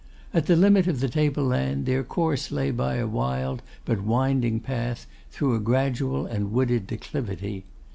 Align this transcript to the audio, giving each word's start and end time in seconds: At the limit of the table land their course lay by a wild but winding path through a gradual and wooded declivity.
At 0.33 0.47
the 0.47 0.55
limit 0.55 0.87
of 0.87 0.99
the 0.99 1.07
table 1.09 1.43
land 1.45 1.85
their 1.85 2.03
course 2.03 2.51
lay 2.51 2.71
by 2.71 2.95
a 2.95 3.05
wild 3.05 3.61
but 3.85 4.01
winding 4.01 4.59
path 4.59 5.05
through 5.29 5.53
a 5.53 5.59
gradual 5.59 6.25
and 6.25 6.51
wooded 6.51 6.87
declivity. 6.87 7.65